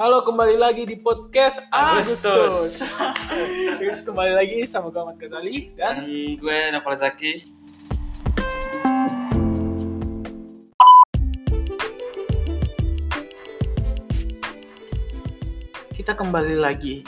[0.00, 2.24] Halo, kembali lagi di podcast Agustus.
[2.24, 2.88] Agustus.
[4.08, 7.44] kembali lagi sama gue Ahmad Ghazali dan Dan gue Napal Zaki.
[15.92, 17.04] kita kembali lagi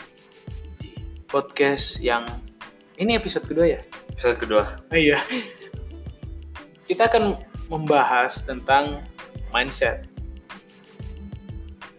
[0.76, 0.92] di
[1.32, 2.28] podcast yang
[3.00, 3.80] ini episode kedua ya.
[4.12, 4.84] Episode kedua.
[4.92, 5.16] Oh, iya.
[6.84, 7.40] Kita akan
[7.72, 9.00] membahas tentang
[9.48, 10.11] mindset.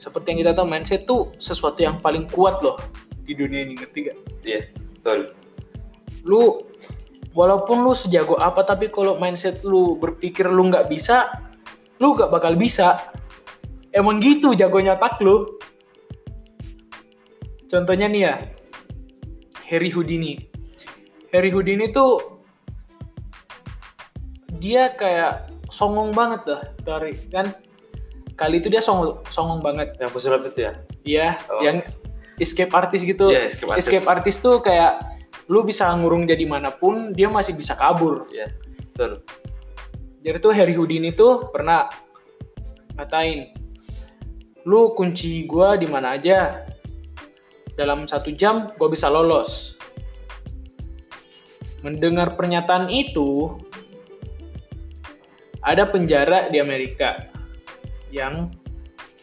[0.04, 2.76] Seperti yang kita tahu, mindset tuh sesuatu yang paling kuat loh
[3.24, 4.18] di dunia ini, ngerti gak?
[4.44, 4.62] Iya,
[5.00, 5.32] betul.
[6.28, 6.68] Lu,
[7.32, 11.40] walaupun lu sejago apa, tapi kalau mindset lu berpikir lu nggak bisa,
[12.04, 13.00] lu gak bakal bisa.
[13.96, 15.56] Emang gitu jagonya otak lu.
[17.72, 18.36] Contohnya nih ya,
[19.72, 20.36] Harry Houdini.
[21.32, 22.44] Harry Houdini tuh
[24.60, 27.56] dia kayak songong banget dah dari kan
[28.44, 30.74] kali itu dia songong songong banget Yang pesulap itu ya?
[31.08, 31.64] Iya, Oh.
[31.64, 31.80] yang
[32.36, 33.32] escape artist gitu.
[33.32, 33.88] Iya, escape artist.
[33.88, 35.00] Escape artist tuh kayak
[35.48, 38.28] lu bisa ngurung jadi mana pun, dia masih bisa kabur.
[38.32, 38.52] Iya,
[38.92, 39.24] betul.
[40.24, 41.88] Jadi tuh Harry Houdini tuh pernah
[42.96, 43.52] ngatain,
[44.68, 46.68] lu kunci gua di mana aja.
[47.76, 49.76] Dalam satu jam gua bisa lolos.
[51.84, 53.60] Mendengar pernyataan itu,
[55.60, 57.33] ada penjara di Amerika
[58.14, 58.54] yang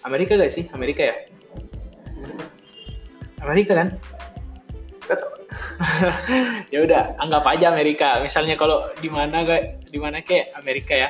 [0.03, 0.67] Amerika gak sih?
[0.75, 1.17] Amerika ya?
[3.39, 3.89] Amerika kan?
[5.07, 5.23] Gak
[6.73, 11.09] ya udah anggap aja Amerika misalnya kalau di mana kayak di mana kayak Amerika ya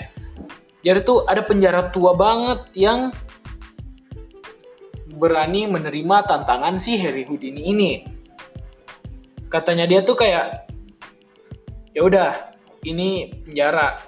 [0.81, 3.13] jadi tuh ada penjara tua banget yang
[5.21, 7.93] berani menerima tantangan si Harry Houdini ini
[9.53, 10.71] katanya dia tuh kayak
[11.93, 12.57] ya udah
[12.89, 14.01] ini penjara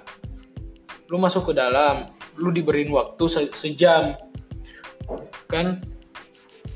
[1.11, 4.17] lu masuk ke dalam lu diberin waktu se- sejam
[5.51, 5.81] kan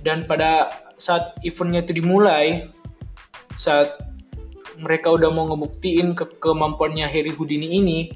[0.06, 2.70] dan pada saat eventnya itu dimulai
[3.58, 3.98] saat
[4.78, 8.14] mereka udah mau ngebuktiin ke kemampuannya Harry Houdini ini,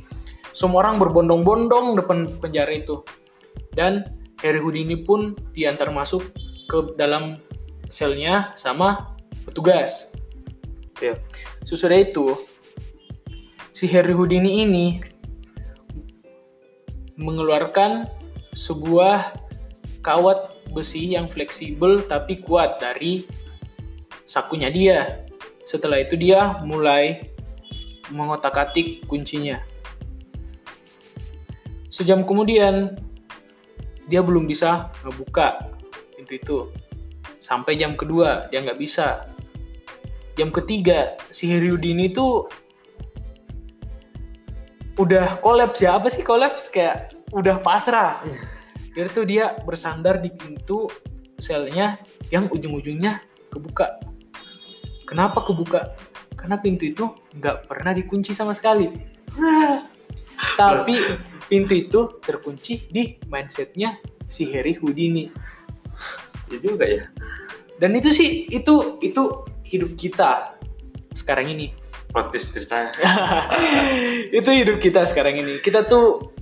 [0.53, 3.01] semua orang berbondong-bondong depan penjara itu.
[3.73, 4.05] Dan
[4.45, 6.29] Harry Houdini pun diantar masuk
[6.69, 7.41] ke dalam
[7.89, 10.13] selnya sama petugas.
[11.01, 11.17] Iya.
[11.65, 12.37] Sesudah itu,
[13.73, 15.01] si Harry Houdini ini
[17.21, 18.09] mengeluarkan
[18.51, 19.37] sebuah
[20.01, 23.23] kawat besi yang fleksibel tapi kuat dari
[24.25, 25.23] sakunya dia.
[25.61, 27.31] Setelah itu dia mulai
[28.11, 29.61] mengotak-atik kuncinya.
[31.91, 32.97] Sejam kemudian
[34.07, 35.71] dia belum bisa ngebuka
[36.17, 36.59] pintu itu.
[37.37, 39.27] Sampai jam kedua dia nggak bisa.
[40.39, 42.47] Jam ketiga si Harry Houdini itu
[45.01, 48.21] udah kolaps ya apa sih kolaps kayak udah pasrah.
[48.93, 50.85] Jadi tuh dia bersandar di pintu
[51.41, 51.97] selnya
[52.29, 53.97] yang ujung-ujungnya kebuka.
[55.09, 55.97] Kenapa kebuka?
[56.37, 58.93] Karena pintu itu nggak pernah dikunci sama sekali.
[60.61, 60.95] Tapi
[61.49, 63.97] pintu itu terkunci di mindsetnya
[64.29, 65.31] si Harry Houdini.
[66.51, 67.09] Iya juga ya.
[67.81, 70.59] Dan itu sih itu itu hidup kita
[71.15, 71.80] sekarang ini.
[72.11, 72.91] Plot twist ceritanya.
[74.39, 75.63] itu hidup kita sekarang ini.
[75.63, 76.35] Kita tuh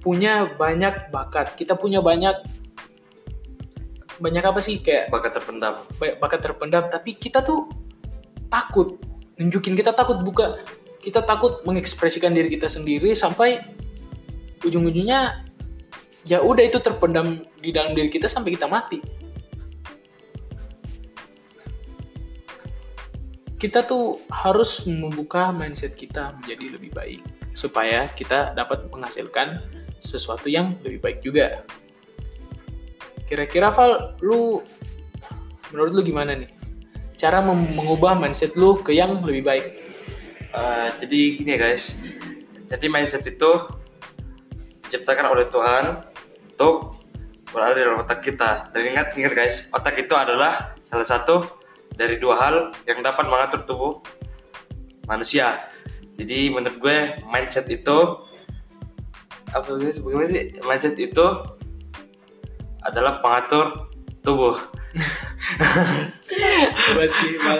[0.00, 1.54] punya banyak bakat.
[1.54, 2.64] Kita punya banyak
[4.14, 5.74] banyak apa sih kayak Bakat terpendam.
[5.98, 7.66] banyak bakat terpendam tapi kita tuh
[8.46, 9.02] takut
[9.34, 10.62] nunjukin kita takut buka
[11.02, 13.60] kita takut mengekspresikan diri kita sendiri sampai
[14.62, 15.44] ujung-ujungnya
[16.24, 19.02] ya udah itu terpendam di dalam diri kita sampai kita mati
[23.64, 27.24] kita tuh harus membuka mindset kita menjadi lebih baik
[27.56, 29.64] supaya kita dapat menghasilkan
[29.96, 31.64] sesuatu yang lebih baik juga
[33.24, 34.60] kira-kira Val lu
[35.72, 36.52] menurut lu gimana nih
[37.16, 39.64] cara mengubah mindset lu ke yang lebih baik
[40.54, 42.06] Eh, jadi gini ya guys.
[42.70, 43.50] Jadi mindset itu
[44.86, 46.06] diciptakan oleh Tuhan
[46.54, 47.02] untuk
[47.50, 48.70] berada di dalam otak kita.
[48.70, 51.42] Dan ingat, ingat guys, otak itu adalah salah satu
[51.94, 52.56] dari dua hal
[52.90, 54.02] yang dapat mengatur tubuh
[55.06, 55.58] manusia.
[56.14, 57.98] Jadi menurut gue mindset itu
[59.54, 61.26] apa sih bagaimana sih mindset itu
[62.82, 63.90] adalah pengatur
[64.26, 64.58] tubuh.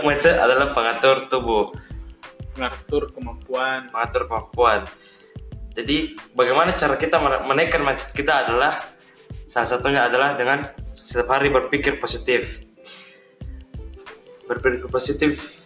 [0.02, 1.70] Mindset adalah pengatur tubuh.
[2.54, 4.86] mengatur kemampuan mengatur kemampuan.
[5.75, 8.78] Jadi bagaimana cara kita men- menaikkan mindset kita adalah
[9.50, 12.63] salah satunya adalah dengan setiap hari berpikir positif.
[14.44, 15.64] Berpikir positif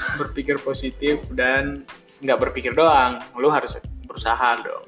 [0.00, 1.84] berpikir positif dan
[2.24, 3.76] nggak berpikir doang lu harus
[4.08, 4.84] berusaha dong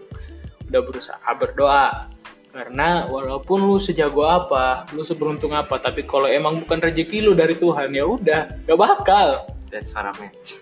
[0.72, 2.08] udah berusaha berdoa
[2.52, 7.56] Karena walaupun lu sejago apa, lu seberuntung apa, tapi kalau emang bukan rezeki lu dari
[7.56, 9.48] Tuhan ya udah, gak bakal.
[9.72, 10.60] That's what I meant.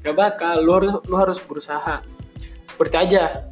[0.00, 2.00] Gak bakal, lu harus lu harus berusaha.
[2.64, 3.44] Seperti aja,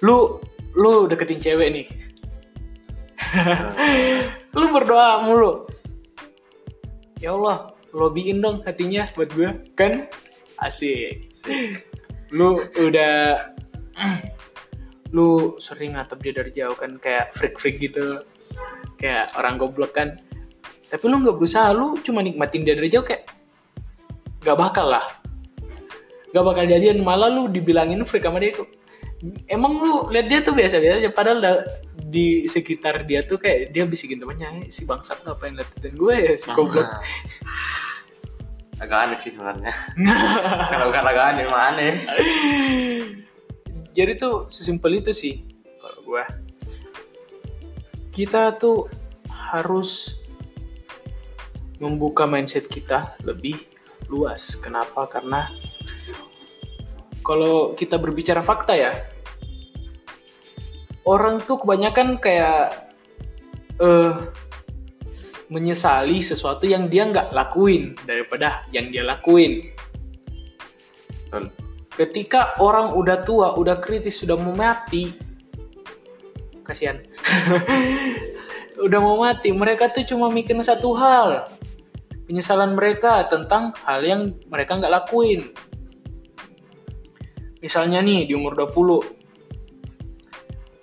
[0.00, 0.40] lu
[0.72, 1.86] lu deketin cewek nih,
[4.56, 5.68] lu berdoa mulu.
[7.22, 10.10] Ya Allah, lobbyin dong hatinya buat gue, kan?
[10.58, 11.30] Asik.
[12.36, 13.46] Lu udah
[15.12, 18.24] lu sering ngatep dia dari jauh kan kayak freak-freak gitu.
[18.96, 20.16] Kayak orang goblok kan.
[20.88, 23.28] Tapi lu nggak berusaha, lu cuma nikmatin dia dari jauh kayak
[24.42, 25.06] gak bakal lah
[26.34, 28.66] gak bakal jadian malah lu dibilangin freak sama dia tuh
[29.46, 31.66] emang lu lihat dia tuh biasa-biasa aja padahal da-
[32.12, 36.34] di sekitar dia tuh kayak dia bisikin temannya "Eh, si bangsat ngapain liatin gue ya
[36.36, 36.84] si goblok.
[38.82, 39.70] Agak aneh sih sebenarnya.
[40.74, 41.94] Kalau bukan agak aneh, mah aneh.
[43.94, 45.46] jadi tuh sesimpel itu sih
[45.78, 46.24] kalau gue.
[48.10, 48.90] Kita tuh
[49.30, 50.20] harus
[51.78, 53.54] membuka mindset kita lebih
[54.10, 54.58] luas.
[54.58, 55.06] Kenapa?
[55.06, 55.46] Karena
[57.22, 58.92] kalau kita berbicara fakta ya
[61.06, 62.90] orang tuh kebanyakan kayak
[63.82, 64.14] eh
[65.52, 69.72] menyesali sesuatu yang dia nggak lakuin daripada yang dia lakuin
[71.32, 71.48] Betul.
[71.96, 75.16] ketika orang udah tua, udah kritis, sudah mau mati,
[76.60, 77.00] kasihan,
[78.86, 81.48] udah mau mati, mereka tuh cuma mikirin satu hal,
[82.28, 85.56] penyesalan mereka tentang hal yang mereka nggak lakuin.
[87.62, 89.22] Misalnya nih di umur 20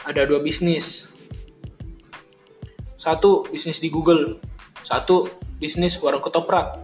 [0.07, 1.11] ada dua bisnis.
[2.95, 4.39] Satu bisnis di Google,
[4.87, 5.27] satu
[5.59, 6.79] bisnis warung ketoprak.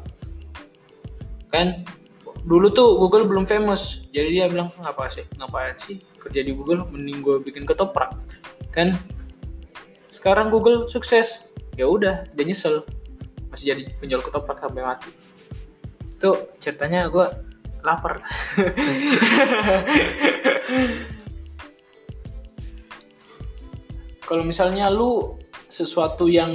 [1.48, 1.88] Kan
[2.44, 4.12] dulu tuh Google belum famous.
[4.12, 5.24] Jadi dia bilang ngapa sih?
[5.40, 6.84] Ngapain sih kerja di Google?
[6.92, 8.20] Mending gue bikin ketoprak.
[8.76, 9.00] Kan
[10.12, 11.48] sekarang Google sukses.
[11.80, 12.84] Ya udah dia nyesel.
[13.48, 15.08] Masih jadi penjual ketoprak sampai mati.
[16.20, 17.55] Itu ceritanya gue
[17.86, 18.20] lapar.
[24.26, 25.38] Kalau misalnya lu
[25.70, 26.50] sesuatu yang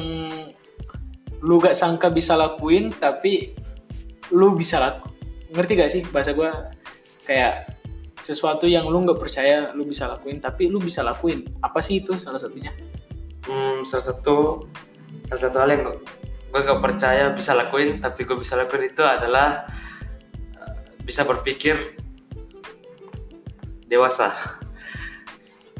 [1.40, 3.54] lu gak sangka bisa lakuin tapi
[4.34, 5.08] lu bisa laku
[5.50, 6.50] ngerti gak sih bahasa gue
[7.26, 7.74] kayak
[8.20, 11.46] sesuatu yang lu nggak percaya lu bisa lakuin tapi lu bisa lakuin.
[11.64, 12.70] Apa sih itu salah satunya?
[13.48, 14.68] Hmm, salah satu
[15.26, 15.82] salah satu hal yang
[16.50, 19.64] gue gak percaya bisa lakuin tapi gue bisa lakuin itu adalah
[21.10, 21.74] bisa berpikir
[23.90, 24.30] dewasa.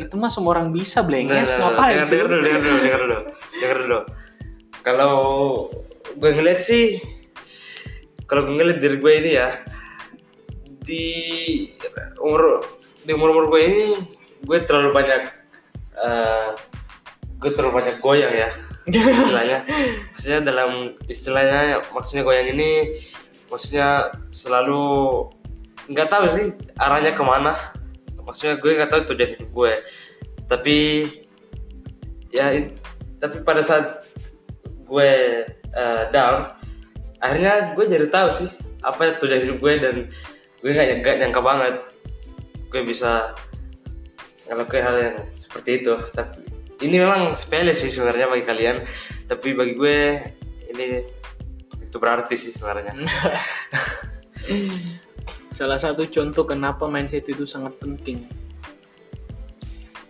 [0.01, 3.01] itu mah semua orang bisa Nah, blenges nah, ngapain sih dengar dulu, dengar dulu, dengar
[3.05, 3.19] dulu,
[3.55, 4.01] dengar dulu.
[4.81, 5.15] Kalau
[6.19, 6.99] gue ngeliat sih,
[8.27, 9.61] kalau gue ngeliat diri gue ini ya,
[10.67, 11.07] di
[12.19, 12.65] umur
[13.05, 13.87] di umur umur gue ini,
[14.43, 15.23] gue terlalu banyak,
[16.01, 16.49] eh,
[17.39, 18.51] gue terlalu banyak goyang ya,
[18.89, 19.69] istilahnya.
[20.17, 22.97] Maksudnya dalam istilahnya, maksudnya goyang ini,
[23.51, 25.27] maksudnya selalu
[25.91, 27.53] nggak tahu sih arahnya ke mana.
[28.23, 29.73] Maksudnya gue nggak tahu tujuan hidup gue.
[30.47, 30.79] Tapi
[32.31, 32.79] ya in-
[33.19, 34.07] tapi pada saat
[34.87, 35.13] gue
[35.75, 36.55] uh, down
[37.21, 38.49] akhirnya gue jadi tahu sih
[38.81, 39.97] apa tujuan hidup gue dan
[40.63, 41.75] gue nggak nggak nyangka banget
[42.71, 43.35] gue bisa
[44.47, 45.95] ngelakuin hal yang seperti itu.
[46.15, 46.43] Tapi
[46.87, 48.87] ini memang sepele sih sebenarnya bagi kalian.
[49.27, 49.99] Tapi bagi gue
[50.71, 50.87] ini
[51.91, 52.95] itu berarti sih sebenarnya
[55.59, 58.31] salah satu contoh kenapa mindset itu sangat penting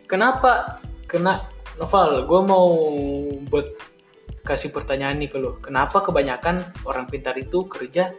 [0.05, 0.77] kenapa
[1.09, 1.49] kena
[1.81, 2.69] Noval gue mau
[3.49, 3.73] buat
[4.45, 8.13] kasih pertanyaan nih ke lo kenapa kebanyakan orang pintar itu kerja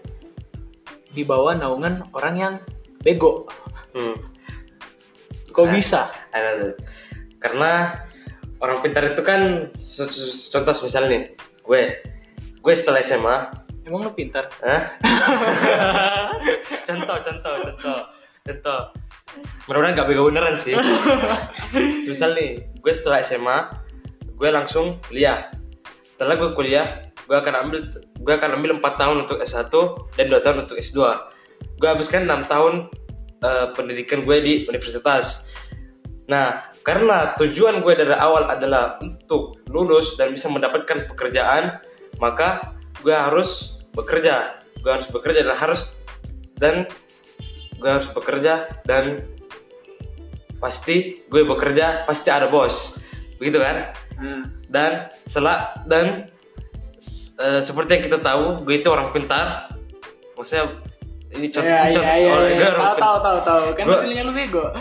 [1.14, 2.54] di bawah naungan orang yang
[3.06, 3.46] bego
[3.94, 4.18] hmm.
[5.54, 5.74] kok Nah.
[5.78, 6.74] bisa Ada.
[7.42, 7.98] Karena
[8.62, 9.74] orang pintar itu kan
[10.54, 11.24] contoh misalnya nih,
[11.66, 11.82] gue
[12.62, 13.38] gue setelah SMA,
[13.90, 14.94] emang lo pintar Hah?
[16.88, 18.00] contoh, contoh, contoh,
[18.46, 18.82] contoh.
[19.66, 20.78] Mudah-mudahan gak bego beneran sih.
[22.10, 23.58] Misal nih, gue setelah SMA,
[24.38, 25.50] gue langsung kuliah.
[26.06, 29.74] Setelah gue kuliah, gue akan ambil gue akan ambil 4 tahun untuk S1
[30.14, 31.00] dan 2 tahun untuk S2.
[31.82, 32.74] Gue habiskan 6 tahun
[33.42, 35.50] eh, pendidikan gue di universitas.
[36.30, 41.82] Nah, karena tujuan gue dari awal adalah untuk lulus dan bisa mendapatkan pekerjaan,
[42.22, 44.62] maka gue harus bekerja.
[44.78, 45.82] Gue harus bekerja dan harus
[46.56, 46.86] dan
[47.76, 49.26] gue harus bekerja dan
[50.58, 53.02] pasti gue bekerja pasti ada bos,
[53.36, 53.90] begitu kan?
[54.68, 54.92] Dan
[55.26, 56.30] selak dan
[57.38, 59.74] eh, seperti yang kita tahu, gue itu orang pintar.
[60.38, 60.70] Maksudnya
[61.32, 62.70] ini contoh, ya ya contoh- ya, orang- ya, gue ya.
[62.70, 64.66] orang tahu tahu tahu tahu kan Gua- hasilnya lu bego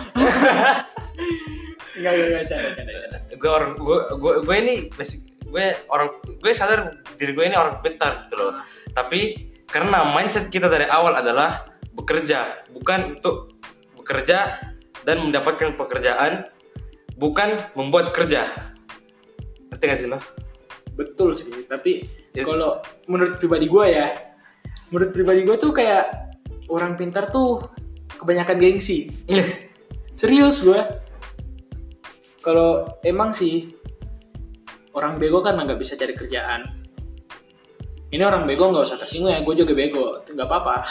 [1.94, 3.18] Enggak, enggak, enggak, canda, canda, canda.
[3.30, 7.82] gue orang gue gue gue ini basic gue orang gue sadar diri gue ini orang
[7.82, 8.52] pintar gitu loh
[8.94, 13.58] tapi karena mindset kita dari awal adalah bekerja bukan untuk
[13.98, 14.56] bekerja
[15.02, 16.46] dan mendapatkan pekerjaan
[17.18, 18.46] bukan membuat kerja
[19.70, 20.18] ngerti gak sih lo
[21.00, 22.04] Betul sih, tapi
[22.36, 22.46] Yes.
[22.46, 22.78] kalau
[23.10, 24.14] menurut pribadi gue ya,
[24.94, 26.30] menurut pribadi gue tuh kayak
[26.70, 27.72] orang pintar tuh
[28.20, 29.10] kebanyakan gengsi.
[30.20, 30.78] Serius gue.
[32.44, 33.79] Kalau emang sih
[34.94, 36.80] orang bego kan nggak bisa cari kerjaan.
[38.10, 40.82] Ini orang bego nggak usah tersinggung ya, gue juga bego, nggak apa-apa.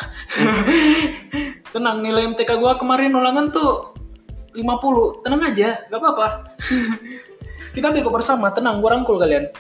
[1.76, 3.92] Tenang, nilai MTK gue kemarin ulangan tuh
[4.56, 6.28] 50, tenang aja, nggak apa-apa.
[7.76, 9.52] Kita bego bersama, tenang, gue rangkul kalian.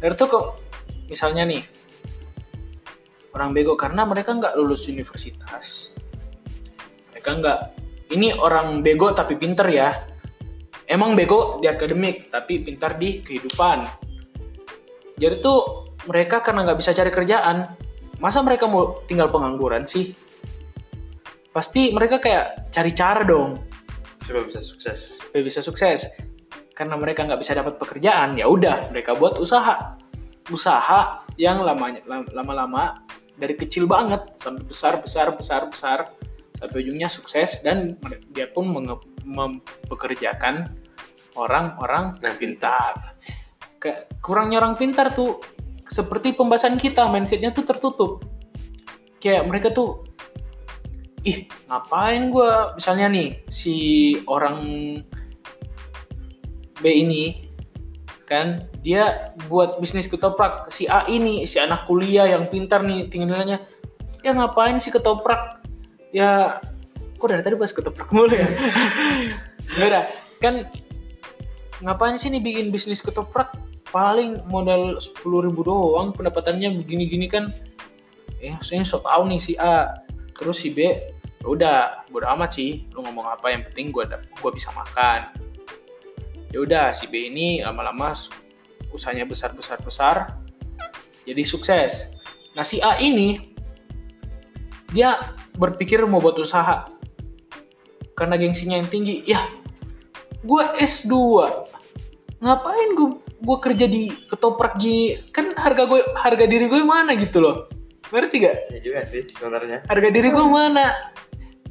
[0.00, 0.46] Dari tuh kok,
[1.12, 1.60] misalnya nih,
[3.36, 5.92] orang bego karena mereka nggak lulus universitas.
[7.12, 7.60] Mereka nggak,
[8.16, 9.92] ini orang bego tapi pinter ya.
[10.86, 13.86] Emang bego di akademik, tapi pintar di kehidupan.
[15.18, 17.74] Jadi tuh mereka karena nggak bisa cari kerjaan,
[18.22, 20.14] masa mereka mau tinggal pengangguran sih?
[21.50, 23.58] Pasti mereka kayak cari cara dong
[24.20, 26.00] supaya bisa sukses supaya bisa sukses.
[26.76, 29.96] Karena mereka nggak bisa dapat pekerjaan, ya udah mereka buat usaha,
[30.52, 33.00] usaha yang lamanya lama-lama
[33.36, 35.98] dari kecil banget sampai besar besar besar besar
[36.56, 37.96] sampai ujungnya sukses dan
[38.32, 40.70] dia pun menge- mempekerjakan
[41.34, 43.18] orang-orang yang pintar.
[43.76, 45.42] Ke, kurangnya orang pintar tuh
[45.86, 48.12] seperti pembahasan kita mindsetnya tuh tertutup.
[49.20, 50.06] Kayak mereka tuh
[51.26, 52.78] ih ngapain gua?
[52.78, 53.76] Misalnya nih si
[54.30, 54.58] orang
[56.78, 57.50] B ini
[58.26, 60.70] kan dia buat bisnis ketoprak.
[60.70, 63.58] Si A ini si anak kuliah yang pintar nih tinggi nilainya.
[64.22, 65.62] Ya ngapain sih ketoprak?
[66.10, 66.58] Ya
[67.16, 68.46] kok dari tadi bahas ketoprak mulu ya?
[69.76, 70.06] Ada
[70.38, 70.68] kan
[71.80, 73.52] ngapain sih nih bikin bisnis ketoprak
[73.88, 77.48] paling modal 10.000 ribu doang pendapatannya begini-gini kan.
[78.40, 79.96] Ya saya so tau nih si A
[80.36, 80.92] terus si B
[81.40, 82.84] ya udah bodo amat sih.
[82.92, 85.32] Lu ngomong apa yang penting dap- gua bisa makan.
[86.52, 88.12] Ya udah si B ini lama-lama
[88.92, 90.36] usahanya besar besar besar
[91.26, 92.16] jadi sukses.
[92.54, 93.36] Nah si A ini
[94.94, 95.18] dia
[95.58, 96.95] berpikir mau buat usaha
[98.16, 99.22] karena gengsinya yang tinggi.
[99.28, 99.44] Ya
[100.42, 101.12] gua S2
[102.40, 107.44] ngapain gua gua kerja di ketoprak gini kan harga gue harga diri gue mana gitu
[107.44, 107.68] loh.
[108.08, 109.84] Ngerti gak ya juga sih sebenarnya.
[109.86, 111.12] Harga diri gue mana?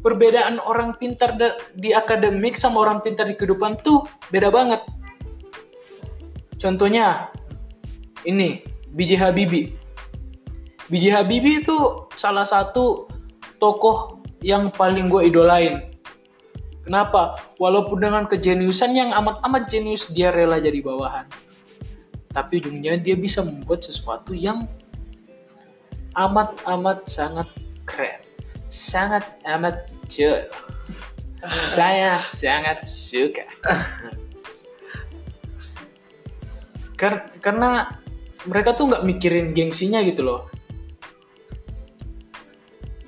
[0.05, 1.33] Perbedaan orang pintar
[1.73, 4.85] di akademik sama orang pintar di kehidupan tuh beda banget.
[6.61, 7.33] Contohnya
[8.27, 8.61] ini
[8.93, 9.73] BJ Habibie.
[10.91, 13.09] BJ Habibie itu salah satu
[13.57, 15.94] tokoh yang paling gue idolain
[16.85, 21.25] kenapa walaupun dengan kejeniusan yang amat-amat jenius dia rela jadi bawahan
[22.35, 24.67] tapi ujungnya dia bisa membuat sesuatu yang
[26.15, 27.47] amat-amat sangat
[27.83, 28.19] keren.
[28.67, 30.51] Sangat amat jel.
[31.61, 33.45] Saya sangat suka.
[36.99, 37.99] Kar- karena
[38.47, 40.41] mereka tuh nggak mikirin gengsinya gitu loh.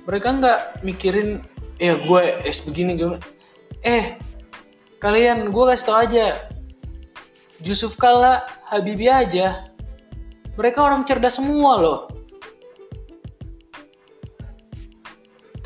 [0.08, 1.44] Mereka nggak mikirin,
[1.76, 3.20] eh gue es begini gue.
[3.84, 4.18] Eh,
[4.98, 6.26] kalian gue kasih tau aja.
[7.62, 9.66] Yusuf Kala, Habibie aja.
[10.58, 12.18] Mereka orang cerdas semua loh.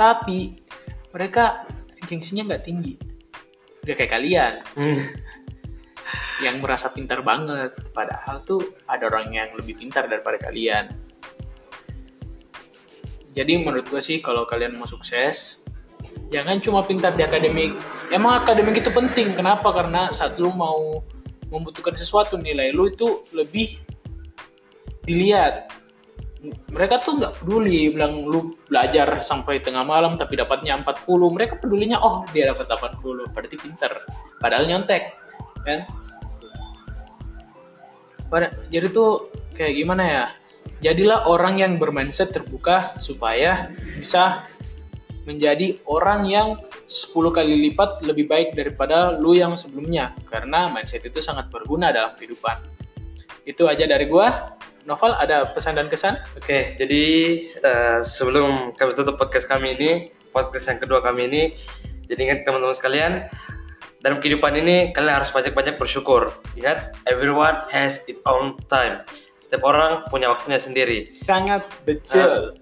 [0.02, 0.58] tapi
[1.14, 1.62] mereka
[2.10, 2.98] gengsinya nggak tinggi
[3.86, 4.52] udah kayak kalian
[6.42, 10.90] yang merasa pintar banget padahal tuh ada orang yang lebih pintar daripada kalian
[13.30, 15.61] jadi menurut gue sih kalau kalian mau sukses
[16.32, 17.76] jangan cuma pintar di akademik.
[18.08, 19.36] Emang akademik itu penting.
[19.36, 19.68] Kenapa?
[19.70, 21.04] Karena saat lu mau
[21.52, 23.76] membutuhkan sesuatu nilai lu itu lebih
[25.04, 25.68] dilihat.
[26.72, 32.02] Mereka tuh nggak peduli bilang lu belajar sampai tengah malam tapi dapatnya 40 mereka pedulinya
[32.02, 32.66] oh dia dapat
[32.98, 33.94] 80 berarti pinter
[34.42, 35.14] padahal nyontek
[35.62, 35.86] kan?
[38.72, 40.24] Jadi tuh kayak gimana ya?
[40.82, 43.70] Jadilah orang yang bermindset terbuka supaya
[44.02, 44.42] bisa
[45.22, 51.22] menjadi orang yang 10 kali lipat lebih baik daripada lu yang sebelumnya karena mindset itu
[51.22, 52.58] sangat berguna dalam kehidupan
[53.46, 57.04] itu aja dari gua Novel ada pesan dan kesan Oke, jadi
[57.54, 61.42] eh, sebelum kami tutup podcast kami ini, podcast yang kedua kami ini,
[62.10, 63.12] jadi ingat teman-teman sekalian,
[64.02, 66.34] dalam kehidupan ini kalian harus banyak-banyak bersyukur.
[66.58, 69.06] Ingat, everyone has its own time.
[69.38, 71.14] Setiap orang punya waktunya sendiri.
[71.14, 72.58] sangat betul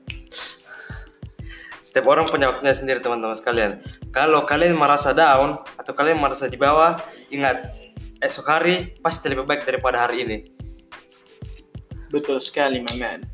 [1.91, 3.83] setiap orang punya waktunya sendiri teman-teman sekalian.
[4.15, 6.95] Kalau kalian merasa down atau kalian merasa di bawah,
[7.35, 7.75] ingat
[8.23, 10.39] esok hari pasti lebih baik daripada hari ini.
[12.15, 13.27] Betul sekali, my man.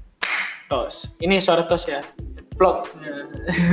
[0.72, 1.20] Tos.
[1.20, 2.00] Ini suara tos ya.
[2.56, 2.96] Plot.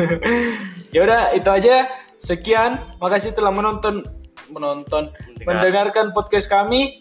[0.95, 1.87] ya udah, itu aja.
[2.19, 2.83] Sekian.
[2.99, 4.03] Makasih telah menonton
[4.51, 5.47] menonton Mendengar.
[5.63, 6.99] mendengarkan podcast kami.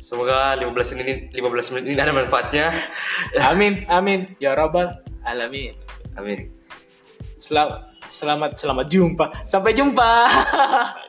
[0.00, 2.72] Semoga 15 menit 15 menit ini ada manfaatnya.
[3.52, 4.32] Amin, amin.
[4.40, 5.83] Ya Rabbal alamin.
[6.14, 6.50] Amin.
[7.38, 9.26] Selamat selamat selamat jumpa.
[9.44, 10.10] Sampai jumpa.